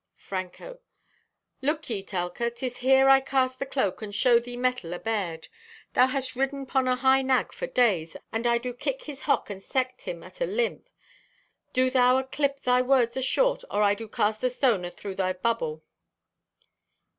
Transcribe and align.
(Franco) 0.17 0.79
"Look 1.61 1.87
ye, 1.87 2.03
Telka, 2.03 2.49
'tis 2.49 2.77
here 2.77 3.07
I 3.07 3.19
cast 3.21 3.59
the 3.59 3.67
cloak 3.67 4.01
and 4.01 4.15
show 4.15 4.39
thee 4.39 4.57
metal 4.57 4.93
abared. 4.93 5.47
Thou 5.93 6.07
hast 6.07 6.35
ridden 6.35 6.65
'pon 6.65 6.87
a 6.87 6.95
high 6.95 7.21
nag 7.21 7.53
for 7.53 7.67
days, 7.67 8.17
and 8.31 8.47
I 8.47 8.57
do 8.57 8.73
kick 8.73 9.03
his 9.03 9.21
hock 9.29 9.51
and 9.51 9.61
set 9.61 10.01
him 10.01 10.23
at 10.23 10.41
a 10.41 10.47
limp. 10.47 10.89
Do 11.71 11.91
thou 11.91 12.19
to 12.23 12.27
clip 12.27 12.61
thy 12.61 12.81
words 12.81 13.15
ashort 13.15 13.63
or 13.69 13.83
I 13.83 13.93
do 13.93 14.07
cast 14.07 14.43
a 14.43 14.49
stone 14.49 14.85
athro' 14.85 15.13
thy 15.15 15.33
bubble." 15.33 15.83